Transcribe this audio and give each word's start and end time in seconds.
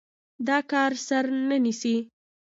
دا 0.47 0.57
کار 0.71 0.91
سر 1.07 1.25
نه 1.47 1.57
نيسي. 1.63 1.95